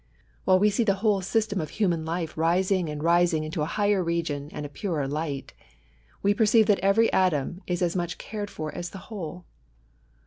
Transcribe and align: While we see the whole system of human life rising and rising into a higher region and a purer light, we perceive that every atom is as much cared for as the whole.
While 0.45 0.57
we 0.57 0.71
see 0.71 0.83
the 0.83 0.95
whole 1.05 1.21
system 1.21 1.61
of 1.61 1.69
human 1.77 2.03
life 2.05 2.35
rising 2.35 2.89
and 2.89 3.03
rising 3.03 3.43
into 3.43 3.61
a 3.61 3.67
higher 3.69 4.03
region 4.03 4.49
and 4.51 4.65
a 4.65 4.67
purer 4.67 5.07
light, 5.07 5.53
we 6.23 6.33
perceive 6.33 6.65
that 6.65 6.79
every 6.79 7.13
atom 7.13 7.61
is 7.67 7.83
as 7.83 7.95
much 7.95 8.17
cared 8.17 8.49
for 8.49 8.73
as 8.73 8.89
the 8.89 8.97
whole. 9.13 9.45